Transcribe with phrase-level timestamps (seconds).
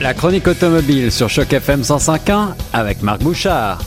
[0.00, 3.80] La chronique automobile sur Choc FM 105.1 avec Marc Bouchard.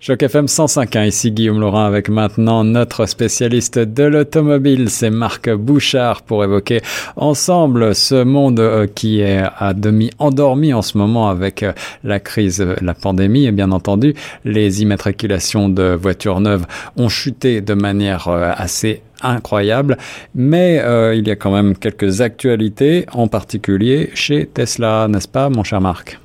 [0.00, 6.22] Choc FM 105.1, ici Guillaume Laurent avec maintenant notre spécialiste de l'automobile, c'est Marc Bouchard
[6.22, 6.80] pour évoquer
[7.14, 11.72] ensemble ce monde euh, qui est à demi endormi en ce moment avec euh,
[12.02, 14.14] la crise, la pandémie et bien entendu
[14.44, 16.66] les immatriculations de voitures neuves
[16.96, 19.96] ont chuté de manière euh, assez incroyable,
[20.34, 20.76] mais
[21.14, 25.80] il y a quand même quelques actualités, en particulier chez Tesla, n'est-ce pas, mon cher
[25.80, 26.18] Marc?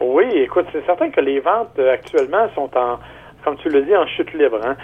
[0.00, 2.98] Oui, écoute, c'est certain que les ventes actuellement sont en
[3.44, 4.58] comme tu le dis, en chute libre.
[4.64, 4.76] Hein?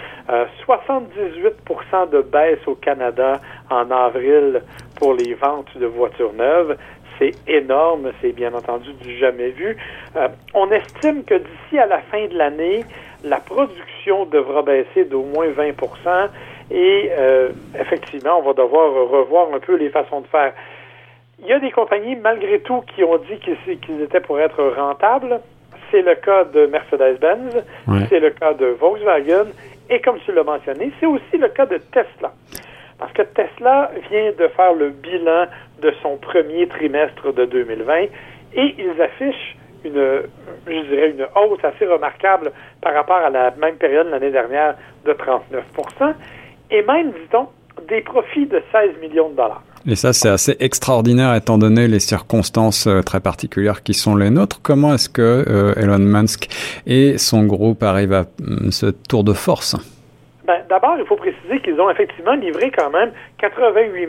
[0.67, 4.61] 78% euh, de baisse au Canada en avril
[4.95, 6.77] pour les ventes de voitures neuves.
[7.17, 9.75] C'est énorme, c'est bien entendu du jamais vu.
[10.15, 12.85] Euh, on estime que d'ici à la fin de l'année,
[13.23, 15.73] la production devra baisser d'au moins 20
[16.71, 17.49] et euh,
[17.79, 20.53] effectivement, on va devoir revoir un peu les façons de faire.
[21.39, 25.41] Il y a des compagnies, malgré tout, qui ont dit qu'ils étaient pour être rentables.
[25.89, 27.65] C'est le cas de Mercedes-Benz,
[28.07, 29.47] c'est le cas de Volkswagen,
[29.89, 32.31] et comme tu l'as mentionné, c'est aussi le cas de Tesla.
[32.97, 35.47] Parce que Tesla vient de faire le bilan
[35.81, 38.03] de son premier trimestre de 2020
[38.53, 40.21] et ils affichent une,
[40.67, 45.13] je dirais, une hausse assez remarquable par rapport à la même période l'année dernière de
[45.13, 45.63] 39
[46.71, 47.47] et même, dit-on,
[47.87, 49.63] des profits de 16 millions de dollars.
[49.87, 54.29] Et ça, c'est assez extraordinaire étant donné les circonstances euh, très particulières qui sont les
[54.29, 54.61] nôtres.
[54.61, 56.47] Comment est-ce que euh, Elon Musk
[56.85, 59.75] et son groupe arrivent à euh, ce tour de force?
[60.45, 64.07] Ben, D'abord, il faut préciser qu'ils ont effectivement livré quand même 88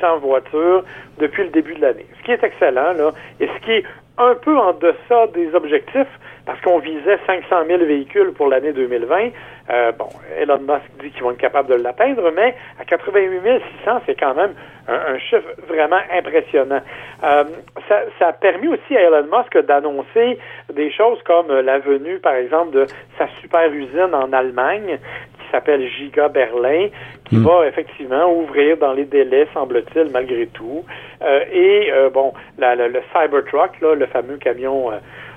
[0.00, 0.82] 600 voitures
[1.20, 3.84] depuis le début de l'année, ce qui est excellent, là, et ce qui est
[4.18, 6.08] un peu en deçà des objectifs
[6.46, 9.30] parce qu'on visait 500 000 véhicules pour l'année 2020.
[9.70, 14.00] Euh, bon, Elon Musk dit qu'ils vont être capables de l'atteindre, mais à 88 600,
[14.04, 14.52] c'est quand même
[14.86, 16.82] un, chiffre vraiment impressionnant.
[17.22, 17.44] Euh,
[17.88, 20.38] ça, ça, a permis aussi à Elon Musk d'annoncer
[20.72, 24.98] des choses comme la venue, par exemple, de sa super usine en Allemagne,
[25.38, 26.88] qui s'appelle Giga Berlin,
[27.24, 27.44] qui hmm.
[27.44, 30.84] va effectivement ouvrir dans les délais, semble-t-il, malgré tout.
[31.22, 34.96] Euh, et euh, bon, la, le Cybertruck, là, le fameux camion euh,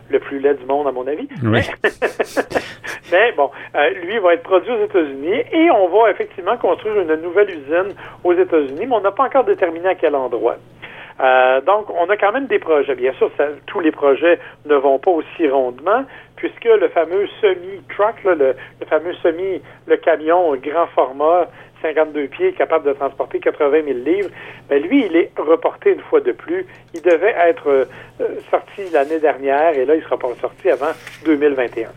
[0.09, 1.27] le plus laid du monde, à mon avis.
[1.43, 1.61] Oui.
[3.11, 7.15] Mais bon, euh, lui va être produit aux États-Unis et on va effectivement construire une
[7.21, 10.57] nouvelle usine aux États-Unis, mais on n'a pas encore déterminé à quel endroit.
[11.19, 12.95] Euh, donc, on a quand même des projets.
[12.95, 13.31] Bien sûr,
[13.65, 16.05] tous les projets ne vont pas aussi rondement,
[16.35, 18.35] puisque le fameux semi-truck, le,
[18.79, 21.47] le fameux semi, le camion grand format
[21.81, 24.29] 52 pieds, capable de transporter 80 000 livres,
[24.69, 26.65] ben lui, il est reporté une fois de plus.
[26.93, 27.85] Il devait être euh,
[28.49, 30.91] sorti l'année dernière et là, il sera pas sorti avant
[31.25, 31.89] 2021.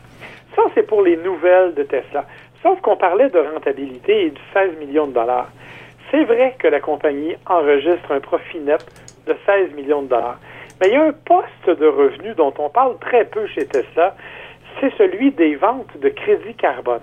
[0.57, 2.25] Ça, c'est pour les nouvelles de Tesla.
[2.63, 5.49] Sauf qu'on parlait de rentabilité et de 16 millions de dollars.
[6.11, 8.85] C'est vrai que la compagnie enregistre un profit net
[9.27, 10.39] de 16 millions de dollars.
[10.81, 14.15] Mais il y a un poste de revenu dont on parle très peu chez Tesla,
[14.81, 17.01] c'est celui des ventes de crédit carbone.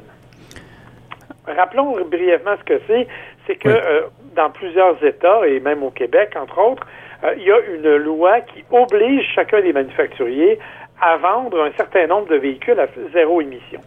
[1.45, 3.07] Rappelons brièvement ce que c'est.
[3.45, 4.01] C'est que euh,
[4.35, 6.85] dans plusieurs États, et même au Québec, entre autres,
[7.23, 10.59] euh, il y a une loi qui oblige chacun des manufacturiers
[11.01, 13.79] à vendre un certain nombre de véhicules à zéro émission.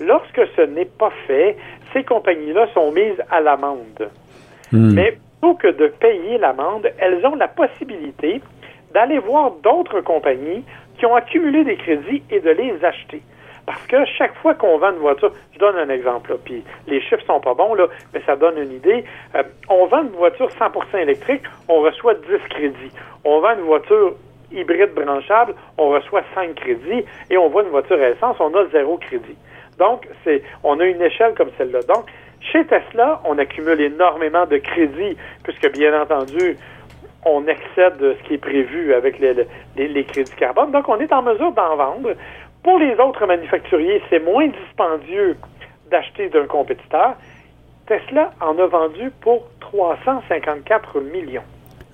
[0.00, 1.56] Lorsque ce n'est pas fait,
[1.92, 4.10] ces compagnies-là sont mises à l'amende.
[4.72, 4.94] Hmm.
[4.94, 8.40] Mais plutôt que de payer l'amende, elles ont la possibilité
[8.92, 10.64] d'aller voir d'autres compagnies
[10.98, 13.22] qui ont accumulé des crédits et de les acheter.
[13.66, 17.00] Parce que chaque fois qu'on vend une voiture, je donne un exemple, là, puis les
[17.00, 19.04] chiffres sont pas bons, là, mais ça donne une idée.
[19.34, 22.92] Euh, on vend une voiture 100% électrique, on reçoit 10 crédits.
[23.24, 24.14] On vend une voiture
[24.52, 28.66] hybride branchable, on reçoit 5 crédits, et on vend une voiture à essence, on a
[28.68, 29.36] zéro crédit.
[29.78, 31.80] Donc, c'est, on a une échelle comme celle-là.
[31.82, 32.06] Donc,
[32.40, 36.56] chez Tesla, on accumule énormément de crédits, puisque bien entendu,
[37.24, 39.34] on excède ce qui est prévu avec les,
[39.76, 40.70] les, crédits carbone.
[40.70, 42.14] Donc, on est en mesure d'en vendre.
[42.62, 45.36] Pour les autres manufacturiers, c'est moins dispendieux
[45.90, 47.14] d'acheter d'un compétiteur.
[47.86, 51.42] Tesla en a vendu pour 354 millions.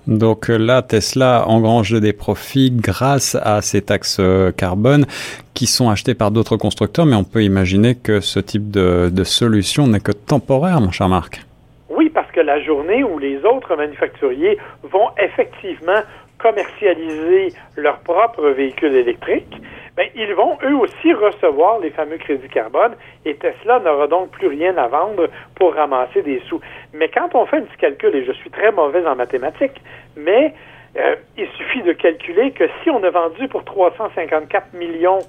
[0.07, 5.05] Donc euh, là, Tesla engrange des profits grâce à ces taxes euh, carbone
[5.53, 9.23] qui sont achetées par d'autres constructeurs, mais on peut imaginer que ce type de, de
[9.23, 11.45] solution n'est que temporaire, mon cher Marc.
[11.89, 16.01] Oui, parce que la journée où les autres manufacturiers vont effectivement
[16.43, 19.55] commercialiser leurs propres véhicules électriques,
[19.95, 22.95] ben, ils vont eux aussi recevoir les fameux crédits carbone
[23.25, 26.59] et Tesla n'aura donc plus rien à vendre pour ramasser des sous.
[26.93, 29.81] Mais quand on fait un petit calcul, et je suis très mauvaise en mathématiques,
[30.17, 30.53] mais
[30.97, 35.19] euh, il suffit de calculer que si on a vendu pour 354 millions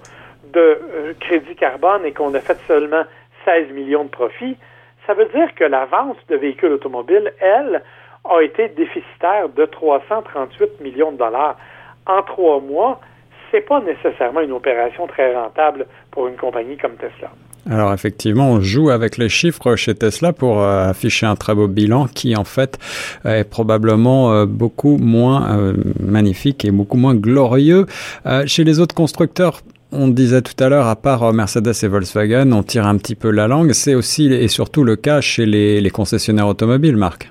[0.53, 3.05] de euh, crédits carbone et qu'on a fait seulement
[3.45, 4.57] 16 millions de profits,
[5.07, 7.83] ça veut dire que la vente de véhicules automobiles, elle,
[8.25, 11.57] a été déficitaire de 338 millions de dollars.
[12.07, 13.01] en trois mois,
[13.51, 17.31] c'est pas nécessairement une opération très rentable pour une compagnie comme Tesla.
[17.71, 21.67] Alors effectivement, on joue avec les chiffres chez Tesla pour euh, afficher un très beau
[21.67, 22.79] bilan qui en fait
[23.25, 27.87] est probablement euh, beaucoup moins euh, magnifique et beaucoup moins glorieux.
[28.47, 29.61] chez les autres constructeurs,
[29.93, 33.31] on disait tout à l'heure, à part Mercedes et Volkswagen, on tire un petit peu
[33.31, 33.73] la langue.
[33.73, 37.31] C'est aussi et surtout le cas chez les, concessionnaires automobiles, Marc.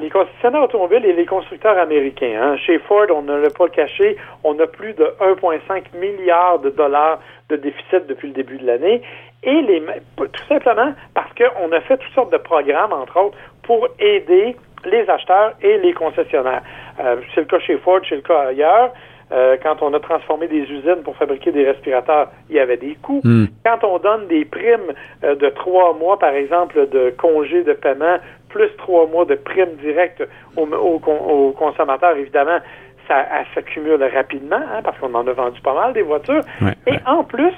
[0.00, 2.40] Les concessionnaires automobiles et les constructeurs américains.
[2.40, 2.56] Hein.
[2.56, 7.20] Chez Ford, on ne l'a pas caché, on a plus de 1,5 milliard de dollars
[7.48, 9.02] de déficit depuis le début de l'année
[9.44, 9.82] et les,
[10.16, 15.08] tout simplement parce qu'on a fait toutes sortes de programmes, entre autres, pour aider les
[15.08, 16.62] acheteurs et les concessionnaires.
[17.00, 18.92] Euh, c'est le cas chez Ford, c'est le cas ailleurs.
[19.32, 22.96] Euh, quand on a transformé des usines pour fabriquer des respirateurs, il y avait des
[23.02, 23.20] coûts.
[23.24, 23.46] Hmm.
[23.64, 24.92] Quand on donne des primes
[25.24, 28.18] euh, de trois mois, par exemple, de congés de paiement,
[28.50, 30.22] plus trois mois de primes directes
[30.56, 32.58] aux, consommateurs, évidemment,
[33.08, 36.42] ça, s'accumule rapidement, hein, parce qu'on en a vendu pas mal des voitures.
[36.86, 37.52] et en plus,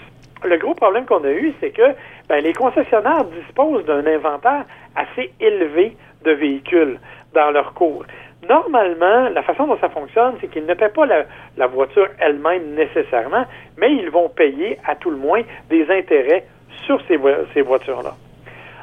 [0.44, 1.94] le gros problème qu'on a eu, c'est que
[2.28, 4.64] ben, les concessionnaires disposent d'un inventaire
[4.94, 6.98] assez élevé de véhicules
[7.34, 8.04] dans leur cours.
[8.48, 13.44] Normalement, la façon dont ça fonctionne, c'est qu'ils ne paient pas la, voiture elle-même nécessairement,
[13.76, 16.44] mais ils vont payer à tout le moins des intérêts
[16.84, 18.14] sur ces, voitures-là.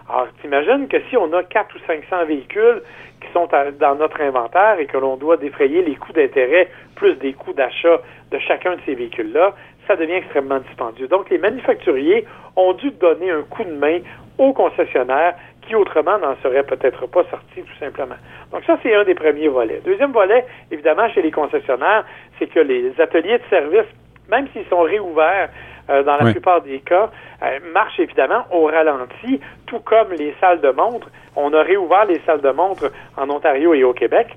[0.09, 2.81] Alors, t'imagines que si on a 4 ou 500 véhicules
[3.21, 3.47] qui sont
[3.79, 8.01] dans notre inventaire et que l'on doit défrayer les coûts d'intérêt plus des coûts d'achat
[8.31, 9.53] de chacun de ces véhicules-là,
[9.87, 11.07] ça devient extrêmement dispendieux.
[11.07, 13.99] Donc, les manufacturiers ont dû donner un coup de main
[14.37, 15.35] aux concessionnaires
[15.67, 18.15] qui autrement n'en seraient peut-être pas sortis tout simplement.
[18.51, 19.81] Donc ça, c'est un des premiers volets.
[19.85, 22.05] Deuxième volet, évidemment, chez les concessionnaires,
[22.39, 23.87] c'est que les ateliers de service,
[24.29, 25.49] même s'ils sont réouverts
[25.89, 27.09] euh, dans la plupart des cas,
[27.41, 31.09] euh, marchent évidemment au ralenti, tout comme les salles de montre.
[31.35, 34.27] On a réouvert les salles de montre en Ontario et au Québec,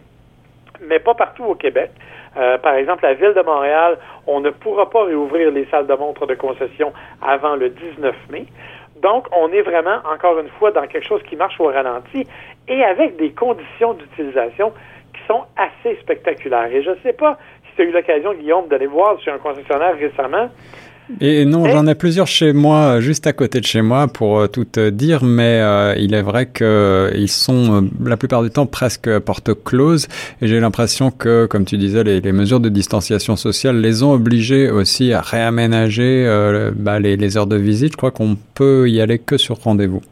[0.80, 1.90] mais pas partout au Québec.
[2.36, 3.96] Euh, par exemple, la ville de Montréal,
[4.26, 6.92] on ne pourra pas réouvrir les salles de montre de concession
[7.22, 8.46] avant le 19 mai.
[9.02, 12.26] Donc, on est vraiment, encore une fois, dans quelque chose qui marche au ralenti
[12.68, 14.72] et avec des conditions d'utilisation
[15.12, 16.72] qui sont assez spectaculaires.
[16.72, 17.38] Et je ne sais pas
[17.68, 20.48] si tu as eu l'occasion, Guillaume, d'aller voir sur un concessionnaire récemment.
[21.20, 24.46] Et non, j'en ai plusieurs chez moi, juste à côté de chez moi, pour euh,
[24.48, 28.66] tout te dire, mais euh, il est vrai qu'ils euh, sont la plupart du temps
[28.66, 30.08] presque porte close,
[30.42, 34.68] et j'ai l'impression que, comme tu disais, les, mesures de distanciation sociale les ont obligés
[34.68, 36.26] aussi à réaménager
[36.76, 37.92] bah, les, les heures de visite.
[37.92, 40.02] Je crois qu'on peut y aller que sur rendez-vous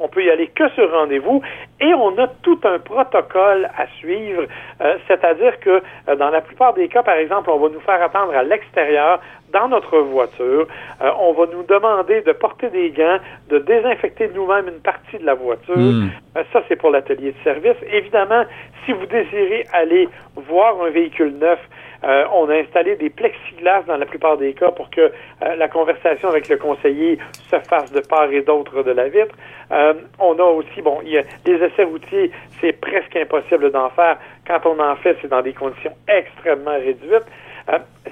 [0.00, 1.42] on peut y aller que sur rendez-vous
[1.80, 4.44] et on a tout un protocole à suivre,
[4.80, 8.02] euh, c'est-à-dire que euh, dans la plupart des cas, par exemple, on va nous faire
[8.02, 9.20] attendre à l'extérieur
[9.52, 10.66] dans notre voiture,
[11.02, 13.18] euh, on va nous demander de porter des gants,
[13.50, 15.76] de désinfecter nous-mêmes une partie de la voiture.
[15.76, 16.08] Hmm.
[16.52, 17.76] ça, c'est pour l'atelier de service.
[17.92, 18.44] Évidemment,
[18.84, 21.58] si vous désirez aller voir un véhicule neuf,
[22.02, 25.68] euh, on a installé des plexiglas dans la plupart des cas pour que euh, la
[25.68, 27.18] conversation avec le conseiller
[27.50, 29.34] se fasse de part et d'autre de la vitre.
[29.70, 32.30] Euh, on a aussi, bon, il y a des essais routiers,
[32.60, 34.18] c'est presque impossible d'en faire.
[34.46, 37.26] Quand on en fait, c'est dans des conditions extrêmement réduites.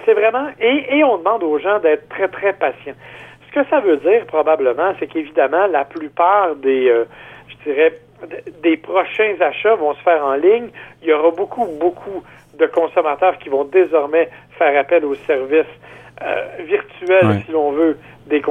[0.05, 2.94] c'est vraiment, et, et on demande aux gens d'être très, très patients.
[3.49, 6.93] Ce que ça veut dire, probablement, c'est qu'évidemment, la plupart des,
[7.49, 7.94] je dirais,
[8.62, 10.69] des prochains achats vont se faire en ligne.
[11.03, 12.23] Il y aura beaucoup, beaucoup
[12.59, 14.28] de consommateurs qui vont désormais
[14.59, 15.66] faire appel aux services
[16.23, 18.42] euh, virtuels, si l'on veut, des,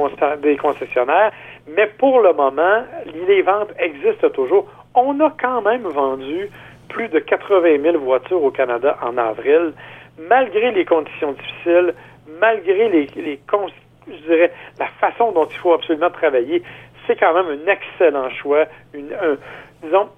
[0.42, 1.32] des concessionnaires.
[1.76, 2.82] Mais pour le moment,
[3.26, 4.66] les ventes existent toujours.
[4.94, 6.48] On a quand même vendu
[6.88, 9.72] plus de 80 000 voitures au Canada en avril,
[10.18, 11.94] malgré les conditions difficiles,
[12.40, 13.38] malgré les, les
[14.10, 16.62] je dirais, la façon dont il faut absolument travailler.
[17.08, 19.36] C'est quand même un excellent choix, une, un,
[19.82, 20.08] disons,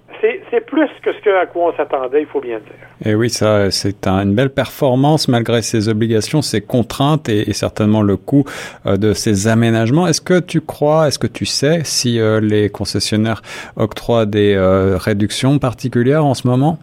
[0.51, 3.11] c'est plus que ce à quoi on s'attendait, il faut bien dire.
[3.11, 8.17] Et oui, ça, c'est une belle performance malgré ses obligations, ses contraintes et, certainement le
[8.17, 8.43] coût
[8.85, 10.07] euh, de ces aménagements.
[10.07, 13.41] Est-ce que tu crois, est-ce que tu sais si euh, les concessionnaires
[13.75, 16.77] octroient des euh, réductions particulières en ce moment?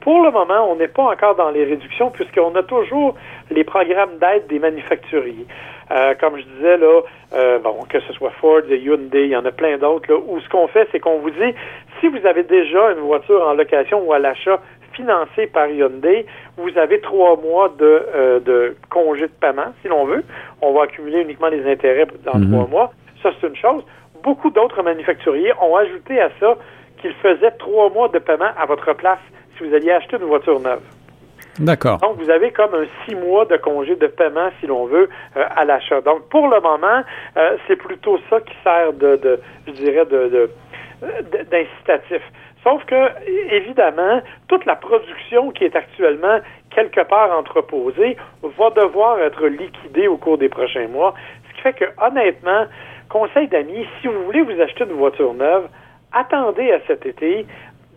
[0.00, 3.14] Pour le moment, on n'est pas encore dans les réductions puisqu'on a toujours
[3.50, 5.46] les programmes d'aide des manufacturiers.
[5.92, 7.00] Euh, comme je disais, là,
[7.34, 10.40] euh, bon, que ce soit Ford, Hyundai, il y en a plein d'autres, là, où
[10.40, 11.54] ce qu'on fait, c'est qu'on vous dit,
[12.00, 14.60] si vous avez déjà une voiture en location ou à l'achat
[14.92, 20.04] financée par Hyundai, vous avez trois mois de, euh, de congé de paiement, si l'on
[20.04, 20.24] veut.
[20.60, 22.52] On va accumuler uniquement les intérêts dans mhm.
[22.52, 22.92] trois mois.
[23.22, 23.84] Ça, c'est une chose.
[24.22, 26.56] Beaucoup d'autres manufacturiers ont ajouté à ça
[27.00, 29.18] qu'ils faisaient trois mois de paiement à votre place
[29.56, 30.82] si vous alliez acheter une voiture neuve.
[31.60, 31.98] D'accord.
[31.98, 35.44] Donc, vous avez comme un six mois de congé de paiement, si l'on veut, euh,
[35.54, 36.00] à l'achat.
[36.00, 37.02] Donc, pour le moment,
[37.36, 40.50] euh, c'est plutôt ça qui sert de, de je dirais, de,
[41.50, 42.22] d'incitatif.
[42.64, 43.08] Sauf que,
[43.54, 46.40] évidemment, toute la production qui est actuellement
[46.70, 51.14] quelque part entreposée va devoir être liquidée au cours des prochains mois.
[51.48, 52.66] Ce qui fait que, honnêtement,
[53.08, 55.68] conseil d'amis, si vous voulez vous acheter une voiture neuve,
[56.12, 57.46] attendez à cet été.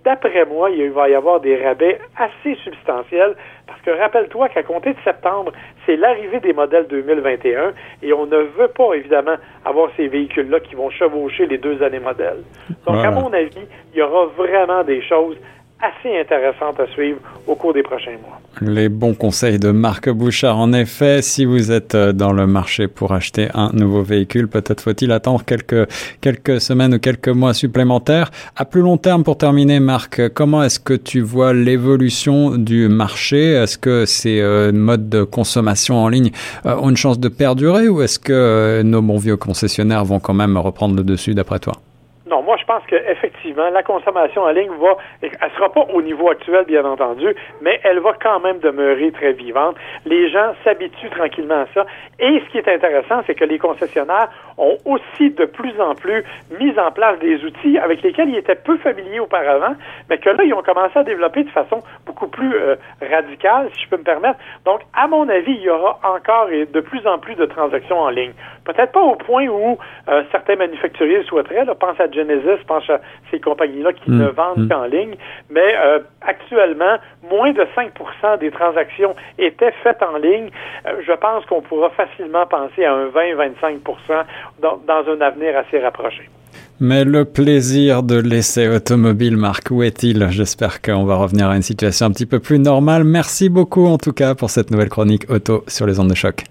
[0.03, 3.35] D'après moi, il va y avoir des rabais assez substantiels
[3.67, 5.51] parce que rappelle-toi qu'à compter de septembre,
[5.85, 10.75] c'est l'arrivée des modèles 2021 et on ne veut pas évidemment avoir ces véhicules-là qui
[10.75, 12.43] vont chevaucher les deux années modèles.
[12.85, 15.37] Donc, à mon avis, il y aura vraiment des choses
[15.83, 18.39] assez intéressante à suivre au cours des prochains mois.
[18.61, 20.57] Les bons conseils de Marc Bouchard.
[20.57, 24.81] En effet, si vous êtes euh, dans le marché pour acheter un nouveau véhicule, peut-être
[24.81, 25.89] faut-il attendre quelques,
[26.21, 28.31] quelques semaines ou quelques mois supplémentaires.
[28.55, 33.51] À plus long terme, pour terminer, Marc, comment est-ce que tu vois l'évolution du marché?
[33.51, 36.31] Est-ce que ces euh, modes de consommation en ligne
[36.65, 40.33] euh, ont une chance de perdurer ou est-ce que nos bons vieux concessionnaires vont quand
[40.33, 41.73] même reprendre le dessus d'après toi?
[42.33, 46.31] Non, moi je pense qu'effectivement, la consommation en ligne va, elle sera pas au niveau
[46.31, 47.27] actuel, bien entendu,
[47.61, 49.75] mais elle va quand même demeurer très vivante.
[50.07, 51.85] Les gens s'habituent tranquillement à ça.
[52.17, 56.23] Et ce qui est intéressant, c'est que les concessionnaires ont aussi de plus en plus
[56.59, 59.75] mis en place des outils avec lesquels ils étaient peu familiers auparavant,
[60.09, 63.83] mais que là, ils ont commencé à développer de façon beaucoup plus euh, radicale, si
[63.83, 64.39] je peux me permettre.
[64.65, 67.99] Donc, à mon avis, il y aura encore et de plus en plus de transactions
[67.99, 68.33] en ligne.
[68.65, 69.77] Peut-être pas au point où
[70.07, 72.99] euh, certains manufacturiers souhaiteraient, là, pense à Genesis, pense à
[73.31, 74.17] ces compagnies-là qui mm.
[74.17, 74.69] ne vendent mm.
[74.69, 75.15] qu'en ligne,
[75.49, 76.97] mais euh, actuellement,
[77.29, 80.49] moins de 5% des transactions étaient faites en ligne.
[80.87, 83.79] Euh, je pense qu'on pourra facilement penser à un 20-25
[84.61, 86.29] dans, dans un avenir assez rapproché.
[86.79, 90.27] Mais le plaisir de l'essai automobile, Marc, où est-il?
[90.29, 93.03] J'espère qu'on va revenir à une situation un petit peu plus normale.
[93.03, 96.43] Merci beaucoup en tout cas pour cette nouvelle chronique auto sur les ondes de choc.